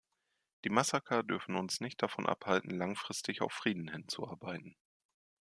[0.65, 4.75] Die Massaker dürfen uns nicht davon abhalten, langfristig auf Frieden hinzuarbeiten.